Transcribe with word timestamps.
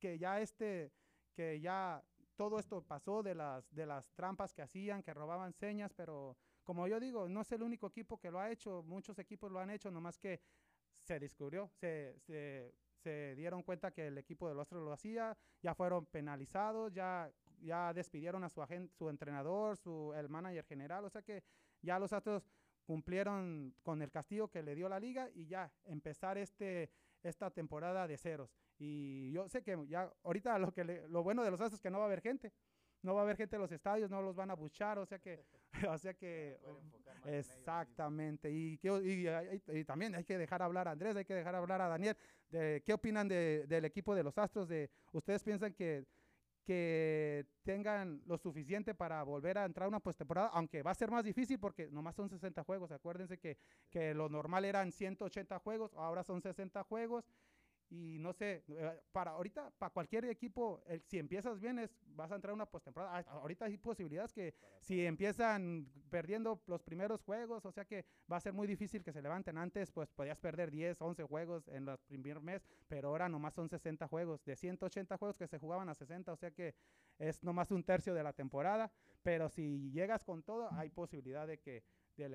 que 0.00 0.18
ya 0.18 0.40
este, 0.40 0.90
que 1.32 1.60
ya 1.60 2.02
todo 2.34 2.58
esto 2.58 2.82
pasó 2.82 3.22
de 3.22 3.34
las, 3.34 3.70
de 3.74 3.86
las 3.86 4.10
trampas 4.14 4.54
que 4.54 4.62
hacían, 4.62 5.02
que 5.02 5.12
robaban 5.12 5.52
señas, 5.52 5.92
pero 5.94 6.36
como 6.64 6.86
yo 6.88 6.98
digo, 6.98 7.28
no 7.28 7.42
es 7.42 7.52
el 7.52 7.62
único 7.62 7.88
equipo 7.88 8.18
que 8.18 8.30
lo 8.30 8.40
ha 8.40 8.50
hecho, 8.50 8.82
muchos 8.82 9.18
equipos 9.18 9.52
lo 9.52 9.60
han 9.60 9.70
hecho, 9.70 9.90
nomás 9.90 10.18
que 10.18 10.40
se 10.90 11.18
descubrió, 11.20 11.68
se, 11.68 12.18
se, 13.02 13.34
dieron 13.36 13.62
cuenta 13.62 13.90
que 13.90 14.06
el 14.06 14.18
equipo 14.18 14.48
de 14.48 14.54
los 14.54 14.62
Astros 14.62 14.84
lo 14.84 14.92
hacía, 14.92 15.36
ya 15.62 15.74
fueron 15.74 16.06
penalizados, 16.06 16.92
ya, 16.92 17.30
ya 17.60 17.92
despidieron 17.92 18.44
a 18.44 18.48
su 18.48 18.62
agente, 18.62 18.94
su 18.94 19.08
entrenador, 19.08 19.76
su, 19.76 20.12
el 20.14 20.28
manager 20.28 20.64
general, 20.64 21.04
o 21.04 21.10
sea 21.10 21.22
que 21.22 21.42
ya 21.82 21.98
los 21.98 22.12
Astros 22.12 22.42
cumplieron 22.84 23.74
con 23.82 24.02
el 24.02 24.10
castigo 24.10 24.48
que 24.48 24.62
le 24.62 24.74
dio 24.74 24.88
la 24.88 25.00
liga 25.00 25.28
y 25.34 25.46
ya 25.46 25.70
empezar 25.84 26.38
este 26.38 26.90
esta 27.22 27.50
temporada 27.50 28.06
de 28.06 28.16
ceros. 28.16 28.50
Y 28.78 29.30
yo 29.32 29.48
sé 29.48 29.62
que 29.62 29.76
ya 29.88 30.10
ahorita 30.24 30.58
lo 30.58 30.72
que 30.72 30.84
lo 30.84 31.22
bueno 31.22 31.44
de 31.44 31.50
los 31.50 31.60
Astros 31.60 31.74
es 31.74 31.80
que 31.80 31.90
no 31.90 31.98
va 31.98 32.04
a 32.04 32.06
haber 32.06 32.22
gente 32.22 32.52
no 33.02 33.14
va 33.14 33.20
a 33.20 33.24
haber 33.24 33.36
gente 33.36 33.56
en 33.56 33.62
los 33.62 33.72
estadios, 33.72 34.10
no 34.10 34.20
los 34.22 34.36
van 34.36 34.50
a 34.50 34.54
buchar, 34.54 34.98
o 34.98 35.06
sea 35.06 35.18
que, 35.18 35.44
o 35.88 35.98
sea 35.98 36.14
que, 36.14 36.58
exactamente. 37.26 38.50
y, 38.50 38.78
y, 38.82 39.84
también 39.84 40.14
hay 40.14 40.24
que 40.24 40.38
dejar 40.38 40.62
hablar 40.62 40.88
a 40.88 40.92
Andrés, 40.92 41.16
hay 41.16 41.24
que 41.24 41.34
dejar 41.34 41.54
hablar 41.54 41.80
a 41.80 41.88
Daniel. 41.88 42.16
De, 42.50 42.82
¿Qué 42.84 42.92
opinan 42.92 43.28
del 43.28 43.84
equipo 43.84 44.14
de 44.14 44.22
los 44.22 44.36
Astros? 44.36 44.68
De, 44.68 44.90
¿Ustedes 45.12 45.42
piensan 45.42 45.72
que, 45.72 46.04
que 46.70 47.46
tengan 47.64 48.22
lo 48.26 48.38
suficiente 48.38 48.94
para 48.94 49.24
volver 49.24 49.58
a 49.58 49.64
entrar 49.64 49.86
a 49.86 49.88
una 49.88 49.98
postemporada? 49.98 50.50
Aunque 50.52 50.84
va 50.84 50.92
a 50.92 50.94
ser 50.94 51.10
más 51.10 51.24
difícil 51.24 51.58
porque 51.58 51.88
nomás 51.90 52.14
son 52.14 52.28
60 52.28 52.62
juegos. 52.62 52.92
Acuérdense 52.92 53.38
que, 53.38 53.58
que 53.90 54.14
lo 54.14 54.28
normal 54.28 54.64
eran 54.64 54.92
180 54.92 55.58
juegos, 55.58 55.92
ahora 55.96 56.22
son 56.22 56.40
60 56.40 56.84
juegos 56.84 57.24
y 57.90 58.18
no 58.20 58.32
sé, 58.32 58.62
eh, 58.68 59.00
para 59.10 59.32
ahorita, 59.32 59.72
para 59.76 59.92
cualquier 59.92 60.24
equipo, 60.26 60.80
si 61.06 61.18
empiezas 61.18 61.58
bien, 61.60 61.80
es, 61.80 61.90
vas 62.14 62.30
a 62.30 62.36
entrar 62.36 62.52
a 62.52 62.54
una 62.54 62.66
postemporada. 62.66 63.18
Ah, 63.18 63.32
ahorita 63.40 63.64
hay 63.64 63.76
posibilidades 63.78 64.32
que 64.32 64.54
si 64.80 65.04
empiezan 65.04 65.88
perdiendo 66.08 66.62
los 66.66 66.82
primeros 66.82 67.22
juegos, 67.22 67.66
o 67.66 67.72
sea 67.72 67.84
que 67.84 68.06
va 68.30 68.36
a 68.36 68.40
ser 68.40 68.52
muy 68.52 68.68
difícil 68.68 69.02
que 69.02 69.12
se 69.12 69.20
levanten. 69.20 69.58
Antes, 69.58 69.90
pues 69.90 70.08
podías 70.12 70.38
perder 70.38 70.70
10, 70.70 71.02
11 71.02 71.24
juegos 71.24 71.66
en 71.68 71.88
el 71.88 71.98
primer 71.98 72.40
mes, 72.40 72.64
pero 72.86 73.08
ahora 73.08 73.28
nomás 73.28 73.54
son 73.54 73.68
60 73.68 74.06
juegos. 74.06 74.44
De 74.44 74.54
180 74.54 75.18
juegos 75.18 75.36
que 75.36 75.48
se 75.48 75.58
jugaban 75.58 75.88
a 75.88 75.94
60, 75.94 76.32
o 76.32 76.36
sea 76.36 76.52
que 76.52 76.76
es 77.18 77.42
nomás 77.42 77.72
un 77.72 77.82
tercio 77.82 78.14
de 78.14 78.22
la 78.22 78.32
temporada. 78.32 78.92
Pero 79.22 79.48
si 79.48 79.90
llegas 79.90 80.24
con 80.24 80.42
todo, 80.44 80.72
hay 80.72 80.90
posibilidad 80.90 81.46
de 81.46 81.58
que 81.58 81.82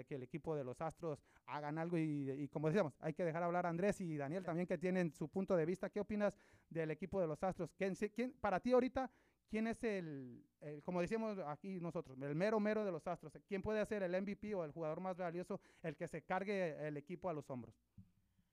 que 0.05 0.16
el 0.16 0.23
equipo 0.23 0.55
de 0.55 0.64
los 0.64 0.81
Astros 0.81 1.23
hagan 1.45 1.78
algo 1.78 1.97
y, 1.97 2.47
como 2.50 2.67
decíamos, 2.67 2.94
hay 3.00 3.14
que 3.14 3.23
dejar 3.23 3.44
hablar 3.44 3.66
a 3.66 3.69
Andrés 3.69 4.02
y 4.02 4.17
Daniel 4.17 4.44
también 4.44 4.67
que 4.67 4.78
tienen 4.78 5.11
su 5.14 5.28
punto 5.30 5.55
de 5.55 5.66
vista. 5.66 5.89
¿Qué 5.89 6.00
opinas 6.00 6.38
del 6.69 6.91
equipo 6.91 7.19
de 7.22 7.28
los 7.28 7.41
Astros? 7.44 7.72
¿Quién, 7.73 7.95
quién 7.95 8.33
para 8.33 8.59
ti 8.59 8.73
ahorita, 8.73 9.11
quién 9.50 9.67
es 9.67 9.83
el, 9.83 10.44
como 10.83 11.02
decíamos 11.02 11.38
aquí 11.39 11.80
nosotros, 11.80 12.17
el 12.19 12.36
mero 12.36 12.59
mero 12.59 12.83
de 12.83 12.91
los 12.91 13.06
Astros? 13.08 13.38
¿Quién 13.47 13.61
puede 13.61 13.86
ser 13.86 14.03
el 14.03 14.19
MVP 14.22 14.56
o 14.56 14.63
el 14.63 14.72
jugador 14.72 15.00
más 15.00 15.17
valioso, 15.17 15.59
el 15.83 15.95
que 15.95 16.08
se 16.08 16.23
cargue 16.23 16.88
el 16.88 16.97
equipo 16.97 17.30
a 17.30 17.33
los 17.33 17.50
hombros? 17.50 17.75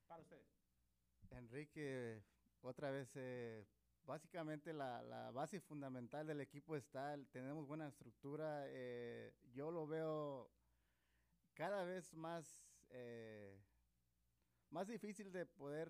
Para 0.07 0.21
ustedes. 0.21 0.47
Enrique, 1.31 2.23
otra 2.61 2.91
vez, 2.91 3.11
eh, 3.15 3.65
básicamente 4.05 4.73
la, 4.73 5.31
base 5.33 5.61
fundamental 5.61 6.27
del 6.27 6.41
equipo 6.41 6.77
está, 6.77 7.17
tenemos 7.31 7.67
buena 7.67 7.89
estructura. 7.89 8.65
Eh, 8.67 9.33
yo 9.55 9.71
lo 9.71 9.87
veo 9.87 10.51
vez 12.03 12.15
más, 12.15 12.67
eh, 12.91 13.57
más 14.71 14.89
difícil 14.89 15.31
de 15.31 15.47
poder 15.47 15.89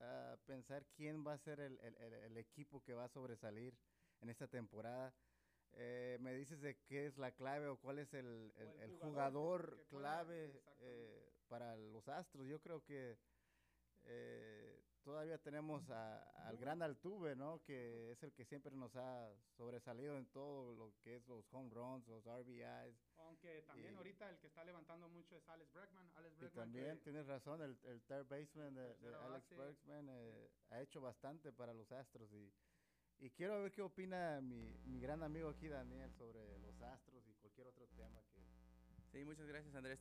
ah, 0.00 0.36
pensar 0.44 0.84
quién 0.94 1.26
va 1.26 1.32
a 1.32 1.38
ser 1.38 1.58
el, 1.60 2.36
equipo 2.36 2.82
que 2.82 2.92
va 2.92 3.04
a 3.04 3.08
sobresalir 3.08 3.74
en 4.20 4.28
esta 4.28 4.46
temporada. 4.46 5.14
Eh, 5.74 6.18
me 6.20 6.34
dices 6.34 6.60
de 6.60 6.76
qué 6.86 7.06
es 7.06 7.16
la 7.16 7.32
clave 7.32 7.68
o 7.68 7.78
cuál 7.78 7.98
es 7.98 8.12
el, 8.12 8.52
jugador, 9.00 9.86
clave 9.88 10.62
eh, 10.80 11.32
para 11.48 11.76
los 11.76 12.06
Astros. 12.08 12.46
Yo 12.46 12.60
creo 12.60 12.84
que 12.84 13.16
todavía 15.02 15.38
tenemos 15.38 15.88
al 15.90 16.56
gran 16.56 16.82
Altuve, 16.82 17.36
¿no? 17.36 17.62
Que 17.64 18.12
es 18.12 18.22
el 18.22 18.32
que 18.32 18.44
siempre 18.44 18.74
nos 18.74 18.94
ha 18.96 19.30
sobresalido 19.56 20.16
en 20.16 20.26
todo 20.26 20.74
lo 20.74 20.94
que 21.02 21.16
es 21.16 21.26
los 21.28 21.44
home 21.52 21.70
runs, 21.70 22.06
los 22.08 22.24
RBIs. 22.24 22.96
Aunque 23.18 23.62
también 23.62 23.96
ahorita 23.96 24.30
el 24.30 24.38
que 24.38 24.46
está 24.46 24.64
levantando 24.64 25.08
mucho 25.08 25.36
es 25.36 25.48
Alex 25.48 25.72
Bregman. 25.72 26.10
Alex 26.16 26.36
y 26.42 26.48
también 26.50 27.00
tienes 27.00 27.26
razón, 27.26 27.60
el, 27.62 27.76
el 27.84 28.02
third 28.02 28.28
baseman 28.28 28.74
de, 28.74 28.96
Alex 29.22 29.48
Bregman 29.50 30.08
eh, 30.10 30.50
ha 30.70 30.80
hecho 30.80 31.00
bastante 31.00 31.52
para 31.52 31.74
los 31.74 31.90
Astros 31.92 32.32
y, 32.32 32.52
y 33.18 33.30
quiero 33.30 33.62
ver 33.62 33.72
qué 33.72 33.82
opina 33.82 34.40
mi, 34.40 34.76
mi, 34.84 35.00
gran 35.00 35.22
amigo 35.22 35.50
aquí 35.50 35.68
Daniel 35.68 36.12
sobre 36.14 36.58
los 36.58 36.80
Astros 36.80 37.26
y 37.26 37.34
cualquier 37.34 37.66
otro 37.66 37.86
tema 37.88 38.22
que... 38.32 38.40
Sí, 39.10 39.24
muchas 39.24 39.46
gracias 39.46 39.74
Andrés. 39.74 40.00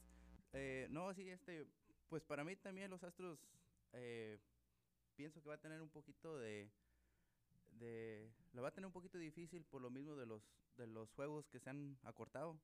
Eh, 0.54 0.88
no, 0.90 1.14
sí, 1.14 1.30
este, 1.30 1.68
pues 2.10 2.24
para 2.24 2.44
mí 2.44 2.56
también 2.56 2.90
los 2.90 3.04
Astros 3.04 3.40
eh, 3.94 4.40
pienso 5.16 5.42
que 5.42 5.50
va 5.50 5.56
a 5.56 5.62
tener 5.62 5.82
un 5.82 5.90
poquito 5.90 6.38
de, 6.38 6.70
de, 7.72 8.32
lo 8.54 8.62
va 8.62 8.70
a 8.70 8.74
tener 8.74 8.86
un 8.86 8.94
poquito 8.94 9.18
difícil 9.18 9.64
por 9.66 9.82
lo 9.82 9.90
mismo 9.90 10.16
de 10.16 10.26
los, 10.26 10.44
de 10.78 10.88
los 10.88 11.12
juegos 11.12 11.48
que 11.50 11.60
se 11.60 11.70
han 11.70 11.98
acortado 12.04 12.60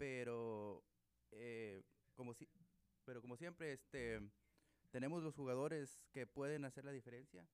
pero 0.00 0.82
eh, 1.30 1.82
como 2.14 2.32
si, 2.32 2.48
pero 3.04 3.20
como 3.20 3.36
siempre, 3.36 3.74
este, 3.74 4.18
tenemos 4.90 5.22
los 5.22 5.34
jugadores 5.34 6.06
que 6.10 6.26
pueden 6.26 6.64
hacer 6.64 6.86
la 6.86 6.90
diferencia. 6.90 7.46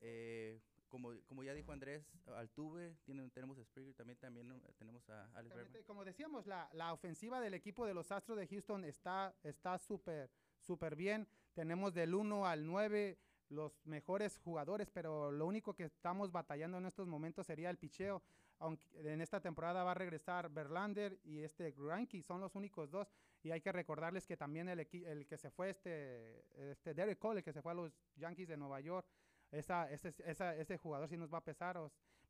Eh, 0.00 0.60
como, 0.88 1.12
como 1.26 1.42
ya 1.42 1.54
dijo 1.54 1.72
Andrés, 1.72 2.06
Altuve, 2.36 2.94
tienen, 3.04 3.32
tenemos 3.32 3.58
a 3.58 3.64
Springer, 3.64 3.94
también, 3.94 4.16
también 4.20 4.62
tenemos 4.78 5.08
a 5.08 5.24
Alex 5.34 5.56
Bergman. 5.56 5.82
Como 5.82 6.04
decíamos, 6.04 6.46
la, 6.46 6.70
la, 6.72 6.92
ofensiva 6.92 7.40
del 7.40 7.54
equipo 7.54 7.84
de 7.84 7.94
los 7.94 8.12
Astros 8.12 8.38
de 8.38 8.46
Houston 8.46 8.84
está 8.84 9.34
súper, 9.80 10.30
súper 10.60 10.94
bien. 10.94 11.26
Tenemos 11.52 11.94
del 11.94 12.14
1 12.14 12.46
al 12.46 12.64
9 12.64 13.18
los 13.52 13.84
mejores 13.86 14.38
jugadores, 14.38 14.90
pero 14.90 15.30
lo 15.30 15.46
único 15.46 15.74
que 15.74 15.84
estamos 15.84 16.32
batallando 16.32 16.78
en 16.78 16.86
estos 16.86 17.06
momentos 17.06 17.46
sería 17.46 17.70
el 17.70 17.78
picheo 17.78 18.22
aunque 18.62 18.86
en 19.12 19.20
esta 19.20 19.40
temporada 19.40 19.82
va 19.82 19.90
a 19.90 19.94
regresar 19.94 20.48
Verlander 20.48 21.18
y 21.24 21.40
este 21.40 21.72
Granky, 21.72 22.22
son 22.22 22.40
los 22.40 22.54
únicos 22.54 22.88
dos. 22.90 23.12
Y 23.42 23.50
hay 23.50 23.60
que 23.60 23.72
recordarles 23.72 24.24
que 24.24 24.36
también 24.36 24.68
el, 24.68 24.78
el 24.78 25.26
que 25.26 25.36
se 25.36 25.50
fue, 25.50 25.70
este, 25.70 26.44
este 26.70 26.94
Derek 26.94 27.18
Cole, 27.18 27.38
el 27.40 27.44
que 27.44 27.52
se 27.52 27.60
fue 27.60 27.72
a 27.72 27.74
los 27.74 27.92
Yankees 28.14 28.46
de 28.46 28.56
Nueva 28.56 28.80
York, 28.80 29.04
esa, 29.50 29.90
ese, 29.90 30.14
ese 30.24 30.78
jugador 30.78 31.08
sí 31.08 31.16
nos 31.16 31.32
va 31.32 31.38
a 31.38 31.44
pesar. 31.44 31.76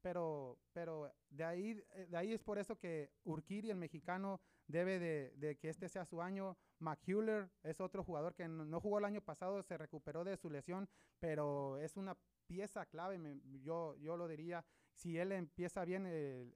Pero, 0.02 0.58
pero 0.72 1.12
de, 1.30 1.44
ahí, 1.44 1.74
de 2.08 2.16
ahí 2.16 2.32
es 2.32 2.42
por 2.42 2.58
eso 2.58 2.76
que 2.76 3.12
Urquiri, 3.24 3.70
el 3.70 3.76
mexicano, 3.76 4.40
debe 4.66 4.98
de, 4.98 5.56
que 5.58 5.68
este 5.68 5.88
sea 5.88 6.04
su 6.04 6.20
año. 6.20 6.56
McHuller 6.80 7.50
es 7.62 7.80
otro 7.80 8.02
jugador 8.02 8.34
que 8.34 8.48
no, 8.48 8.64
no 8.64 8.80
jugó 8.80 8.98
el 8.98 9.04
año 9.04 9.22
pasado, 9.22 9.62
se 9.62 9.78
recuperó 9.78 10.24
de 10.24 10.36
su 10.36 10.50
lesión, 10.50 10.88
pero 11.20 11.78
es 11.78 11.96
una 11.96 12.16
pieza 12.46 12.84
clave, 12.86 13.18
yo, 13.62 13.94
yo 13.96 14.16
lo 14.16 14.26
diría, 14.26 14.64
si 14.92 15.18
él 15.18 15.32
empieza 15.32 15.84
bien, 15.84 16.06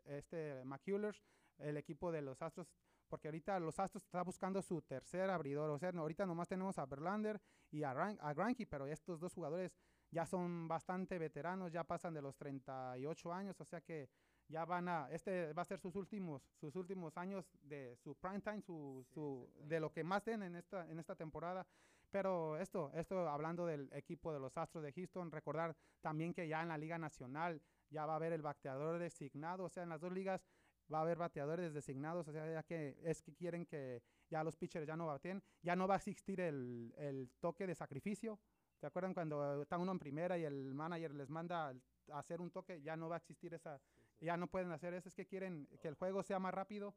este 0.05 0.65
McCullers, 0.65 1.25
el 1.59 1.77
equipo 1.77 2.13
de 2.13 2.23
los 2.23 2.43
Astros, 2.43 2.69
porque 3.09 3.29
ahorita 3.29 3.59
los 3.61 3.79
Astros 3.79 4.05
está 4.05 4.23
buscando 4.23 4.61
su 4.61 4.83
tercer 4.83 5.31
abridor, 5.31 5.71
o 5.71 5.79
sea, 5.79 5.91
ahorita 5.91 6.27
nomás 6.27 6.49
tenemos 6.49 6.79
a 6.79 6.87
Verlander 6.87 7.41
y 7.71 7.85
a, 7.85 7.91
a 7.93 8.35
Granky, 8.35 8.67
pero 8.67 8.87
estos 8.87 9.21
dos 9.21 9.33
jugadores 9.33 9.79
ya 10.11 10.27
son 10.27 10.69
bastante 10.69 11.19
veteranos, 11.19 11.73
ya 11.73 11.85
pasan 11.85 12.15
de 12.15 12.23
los 12.23 12.37
38 12.37 13.33
años, 13.33 13.61
o 13.61 13.65
sea 13.65 13.81
que 13.81 14.09
ya 14.49 14.65
van 14.65 14.89
a, 14.89 15.09
este 15.11 15.53
va 15.53 15.63
a 15.63 15.65
ser 15.65 15.81
sus 15.81 15.97
últimos, 15.97 16.43
sus 16.61 16.77
últimos 16.77 17.17
años 17.17 17.51
de 17.63 17.97
su 17.97 18.15
prime 18.15 18.41
time, 18.41 18.63
su, 18.63 19.05
su, 19.13 19.51
de 19.65 19.81
lo 19.81 19.93
que 19.93 20.05
más 20.05 20.25
den 20.25 20.43
en 20.43 20.57
esta, 20.57 20.89
en 20.89 20.99
esta 20.99 21.17
temporada. 21.17 21.67
Pero 22.11 22.57
esto, 22.57 22.93
esto 22.95 23.29
hablando 23.29 23.67
del 23.67 23.91
equipo 23.93 24.33
de 24.33 24.39
los 24.39 24.57
Astros 24.57 24.85
de 24.85 24.93
Houston, 24.93 25.33
recordar 25.33 25.77
también 26.01 26.33
que 26.33 26.47
ya 26.47 26.63
en 26.63 26.69
la 26.69 26.79
Liga 26.79 26.99
Nacional 26.99 27.61
ya 27.91 28.07
va 28.07 28.15
a 28.15 28.17
haber 28.17 28.33
el 28.33 28.43
bateador 28.43 28.99
designado, 28.99 29.65
o 29.65 29.69
sea, 29.69 29.83
en 29.83 29.89
las 29.89 30.01
dos 30.01 30.13
ligas 30.13 30.47
va 30.93 30.99
a 30.99 31.03
haber 31.03 31.19
bateadores 31.19 31.75
designados, 31.75 32.29
o 32.29 32.33
sea, 32.33 32.51
ya 32.51 32.63
que 32.63 32.97
es 33.03 33.23
que 33.23 33.35
quieren 33.35 33.67
que 33.67 34.03
ya 34.31 34.45
los 34.45 34.57
pitchers 34.57 34.87
ya 34.87 34.97
no 34.97 35.07
baten, 35.07 35.43
ya 35.63 35.75
no 35.75 35.89
va 35.89 35.95
a 35.95 35.97
existir 35.99 36.41
el, 36.41 36.95
el 36.97 37.31
toque 37.41 37.67
de 37.67 37.75
sacrificio. 37.75 38.39
¿Se 38.87 38.89
acuerdan 38.89 39.15
cuando 39.15 39.63
está 39.63 39.79
uno 39.79 39.91
en 39.91 39.99
primera 39.99 40.39
y 40.39 40.45
el 40.45 40.73
manager 40.73 41.13
les 41.13 41.29
manda 41.29 41.75
a 42.13 42.19
hacer 42.21 42.41
un 42.41 42.53
toque? 42.53 42.81
Ya 42.83 42.95
no 42.95 43.09
va 43.09 43.17
a 43.17 43.19
existir 43.19 43.53
esa, 43.53 43.81
ya 44.21 44.37
no 44.37 44.47
pueden 44.47 44.71
hacer 44.71 44.95
eso, 44.95 45.09
es 45.09 45.15
que 45.17 45.27
quieren 45.27 45.67
que 45.83 45.89
el 45.89 45.97
juego 45.97 46.23
sea 46.23 46.39
más 46.39 46.55
rápido 46.55 46.95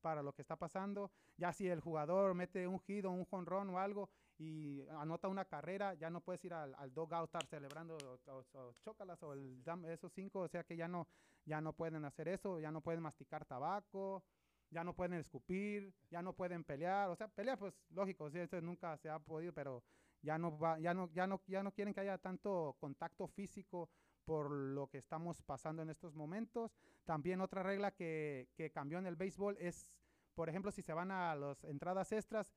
para 0.00 0.22
lo 0.22 0.32
que 0.32 0.42
está 0.42 0.54
pasando. 0.54 1.10
Ya 1.36 1.52
si 1.52 1.66
el 1.66 1.80
jugador 1.80 2.32
mete 2.34 2.68
un 2.68 2.78
hit 2.78 3.06
o 3.06 3.10
un 3.10 3.24
jonrón 3.24 3.70
o 3.70 3.80
algo 3.80 4.08
y 4.38 4.86
anota 4.90 5.26
una 5.26 5.44
carrera, 5.44 5.94
ya 5.94 6.10
no 6.10 6.20
puedes 6.20 6.44
ir 6.44 6.54
al, 6.54 6.76
al 6.76 6.94
dugout 6.94 7.24
estar 7.24 7.44
celebrando 7.46 7.96
o, 7.96 8.74
chócalas 8.84 9.20
o 9.24 9.32
el, 9.32 9.64
esos 9.88 10.12
cinco, 10.12 10.42
o 10.42 10.48
sea 10.48 10.62
que 10.62 10.76
ya 10.76 10.86
no, 10.86 11.08
ya 11.44 11.60
no 11.60 11.72
pueden 11.72 12.04
hacer 12.04 12.28
eso, 12.28 12.60
ya 12.60 12.70
no 12.70 12.82
pueden 12.82 13.02
masticar 13.02 13.44
tabaco, 13.44 14.22
ya 14.70 14.84
no 14.84 14.94
pueden 14.94 15.14
escupir, 15.14 15.92
ya 16.08 16.22
no 16.22 16.34
pueden 16.34 16.62
pelear, 16.62 17.10
o 17.10 17.16
sea, 17.16 17.26
pelear 17.26 17.58
pues 17.58 17.74
lógico, 17.90 18.30
sí, 18.30 18.38
eso 18.38 18.60
nunca 18.60 18.96
se 18.98 19.10
ha 19.10 19.18
podido, 19.18 19.52
pero 19.52 19.82
ya 20.22 20.38
no 20.38 20.56
va, 20.58 20.78
ya 20.78 20.94
no, 20.94 21.10
ya 21.12 21.26
no, 21.26 21.42
ya 21.46 21.62
no 21.62 21.72
quieren 21.72 21.92
que 21.92 22.00
haya 22.00 22.18
tanto 22.18 22.76
contacto 22.78 23.26
físico 23.26 23.90
por 24.24 24.50
lo 24.50 24.88
que 24.88 24.98
estamos 24.98 25.42
pasando 25.42 25.82
en 25.82 25.90
estos 25.90 26.14
momentos. 26.14 26.76
También 27.04 27.40
otra 27.40 27.62
regla 27.62 27.90
que, 27.90 28.48
que 28.54 28.70
cambió 28.70 28.98
en 28.98 29.06
el 29.06 29.16
béisbol 29.16 29.56
es, 29.58 29.90
por 30.34 30.48
ejemplo, 30.48 30.70
si 30.70 30.82
se 30.82 30.92
van 30.92 31.10
a 31.10 31.34
las 31.34 31.64
entradas 31.64 32.12
extras, 32.12 32.54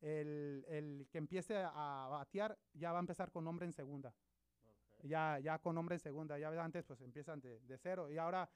el, 0.00 0.64
el 0.68 1.08
que 1.10 1.18
empiece 1.18 1.56
a 1.56 2.06
batear 2.10 2.56
ya 2.72 2.92
va 2.92 2.98
a 2.98 3.00
empezar 3.00 3.32
con 3.32 3.46
hombre 3.48 3.66
en 3.66 3.72
segunda. 3.72 4.14
Ya, 5.02 5.38
ya 5.40 5.58
con 5.58 5.76
hombre 5.76 5.96
en 5.96 6.00
segunda. 6.00 6.38
Ya 6.38 6.48
antes 6.62 6.84
pues 6.84 7.00
empiezan 7.00 7.40
de, 7.40 7.60
de 7.60 7.78
cero. 7.78 8.10
Y 8.10 8.18
ahora 8.18 8.48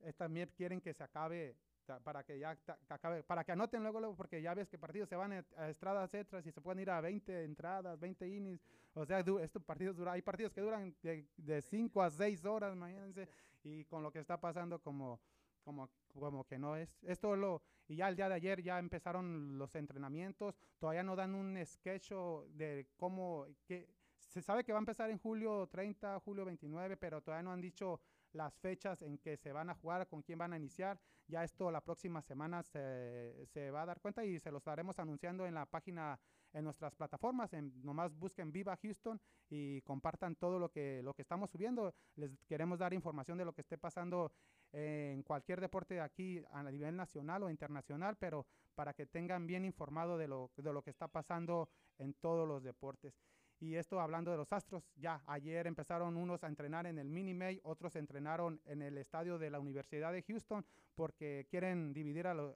eh, 0.00 0.12
también 0.12 0.50
quieren 0.54 0.80
que 0.80 0.92
se 0.92 1.02
acabe 1.02 1.56
ta- 1.90 1.98
para 2.00 2.22
que 2.22 2.38
ya 2.38 2.54
ta- 2.56 2.78
acabe, 2.88 3.22
para 3.24 3.42
que 3.42 3.50
anoten 3.52 3.82
luego, 3.82 3.98
luego, 3.98 4.14
porque 4.16 4.40
ya 4.40 4.54
ves 4.54 4.68
que 4.68 4.78
partidos 4.78 5.08
se 5.08 5.16
van 5.16 5.32
a, 5.32 5.44
a 5.56 5.68
estradas 5.70 6.14
extras 6.14 6.46
y 6.46 6.52
se 6.52 6.60
pueden 6.60 6.78
ir 6.80 6.90
a 6.90 7.00
20 7.00 7.42
entradas, 7.44 7.98
20 7.98 8.28
innings. 8.28 8.62
O 8.94 9.04
sea, 9.04 9.22
du- 9.24 9.40
estos 9.40 9.62
partidos 9.64 9.96
duran, 9.96 10.14
hay 10.14 10.22
partidos 10.22 10.52
que 10.52 10.60
duran 10.60 10.94
de 11.02 11.62
5 11.62 12.00
a 12.02 12.10
6 12.10 12.44
horas, 12.44 12.72
imagínense. 12.74 13.28
Y 13.64 13.84
con 13.86 14.02
lo 14.04 14.12
que 14.12 14.20
está 14.20 14.40
pasando 14.40 14.78
como, 14.80 15.20
como, 15.64 15.90
como 16.14 16.44
que 16.46 16.58
no 16.58 16.76
es. 16.76 16.96
Esto 17.02 17.34
lo, 17.34 17.60
y 17.88 17.96
ya 17.96 18.08
el 18.08 18.14
día 18.16 18.28
de 18.28 18.34
ayer 18.36 18.62
ya 18.62 18.78
empezaron 18.78 19.58
los 19.58 19.74
entrenamientos. 19.74 20.54
Todavía 20.78 21.02
no 21.02 21.16
dan 21.16 21.34
un 21.34 21.58
sketch 21.66 22.12
de 22.12 22.86
cómo, 22.96 23.46
que, 23.66 23.88
se 24.16 24.40
sabe 24.42 24.62
que 24.62 24.72
va 24.72 24.78
a 24.78 24.86
empezar 24.86 25.10
en 25.10 25.18
julio 25.18 25.66
30, 25.66 26.20
julio 26.20 26.44
29, 26.44 26.96
pero 26.96 27.20
todavía 27.20 27.42
no 27.42 27.52
han 27.52 27.60
dicho 27.60 28.00
las 28.32 28.56
fechas 28.58 29.02
en 29.02 29.18
que 29.18 29.36
se 29.36 29.52
van 29.52 29.70
a 29.70 29.74
jugar, 29.74 30.08
con 30.08 30.22
quién 30.22 30.38
van 30.38 30.52
a 30.52 30.56
iniciar. 30.56 31.00
Ya 31.26 31.44
esto 31.44 31.70
la 31.70 31.80
próxima 31.80 32.22
semana 32.22 32.62
se, 32.62 33.46
se 33.46 33.70
va 33.70 33.82
a 33.82 33.86
dar 33.86 34.00
cuenta 34.00 34.24
y 34.24 34.38
se 34.40 34.50
los 34.50 34.60
estaremos 34.60 34.98
anunciando 34.98 35.46
en 35.46 35.54
la 35.54 35.66
página, 35.66 36.18
en 36.52 36.64
nuestras 36.64 36.94
plataformas. 36.94 37.52
En, 37.52 37.72
nomás 37.84 38.14
busquen 38.16 38.52
Viva 38.52 38.76
Houston 38.76 39.20
y 39.48 39.80
compartan 39.82 40.36
todo 40.36 40.58
lo 40.58 40.70
que, 40.70 41.02
lo 41.02 41.14
que 41.14 41.22
estamos 41.22 41.50
subiendo. 41.50 41.94
Les 42.16 42.30
queremos 42.46 42.78
dar 42.78 42.92
información 42.92 43.38
de 43.38 43.44
lo 43.44 43.52
que 43.52 43.62
esté 43.62 43.78
pasando 43.78 44.32
en 44.72 45.22
cualquier 45.22 45.60
deporte 45.60 45.94
de 45.94 46.00
aquí 46.00 46.42
a 46.50 46.62
nivel 46.62 46.96
nacional 46.96 47.42
o 47.42 47.50
internacional, 47.50 48.16
pero 48.16 48.46
para 48.74 48.94
que 48.94 49.06
tengan 49.06 49.46
bien 49.46 49.64
informado 49.64 50.16
de 50.16 50.28
lo, 50.28 50.50
de 50.56 50.72
lo 50.72 50.82
que 50.82 50.90
está 50.90 51.08
pasando 51.08 51.68
en 51.98 52.14
todos 52.14 52.46
los 52.46 52.62
deportes. 52.62 53.14
Y 53.60 53.76
esto 53.76 54.00
hablando 54.00 54.30
de 54.30 54.38
los 54.38 54.52
Astros, 54.52 54.90
ya 54.96 55.22
ayer 55.26 55.66
empezaron 55.66 56.16
unos 56.16 56.42
a 56.42 56.48
entrenar 56.48 56.86
en 56.86 56.98
el 56.98 57.10
Mini 57.10 57.34
May, 57.34 57.60
otros 57.62 57.94
entrenaron 57.94 58.58
en 58.64 58.80
el 58.80 58.96
estadio 58.96 59.38
de 59.38 59.50
la 59.50 59.60
Universidad 59.60 60.12
de 60.12 60.22
Houston 60.22 60.64
porque 60.94 61.46
quieren 61.50 61.92
dividir 61.92 62.26
a 62.26 62.32
los, 62.32 62.54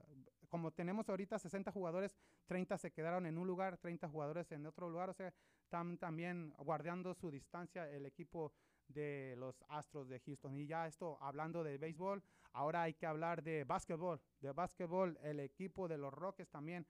como 0.49 0.71
tenemos 0.71 1.07
ahorita 1.07 1.37
60 1.37 1.71
jugadores, 1.71 2.15
30 2.47 2.77
se 2.79 2.91
quedaron 2.91 3.27
en 3.27 3.37
un 3.37 3.45
lugar, 3.45 3.77
30 3.77 4.09
jugadores 4.09 4.51
en 4.51 4.65
otro 4.65 4.89
lugar, 4.89 5.09
o 5.09 5.13
sea, 5.13 5.31
están 5.63 5.97
también 5.97 6.53
guardando 6.57 7.13
su 7.13 7.29
distancia 7.29 7.89
el 7.89 8.05
equipo 8.05 8.51
de 8.87 9.35
los 9.37 9.63
Astros 9.69 10.07
de 10.07 10.19
Houston. 10.19 10.55
Y 10.57 10.67
ya 10.67 10.87
esto, 10.87 11.17
hablando 11.21 11.63
de 11.63 11.77
béisbol, 11.77 12.23
ahora 12.53 12.83
hay 12.83 12.93
que 12.93 13.05
hablar 13.05 13.43
de 13.43 13.63
básquetbol. 13.63 14.21
De 14.39 14.51
básquetbol, 14.51 15.17
el 15.23 15.39
equipo 15.39 15.87
de 15.87 15.97
los 15.97 16.13
Rockets 16.13 16.49
también 16.49 16.85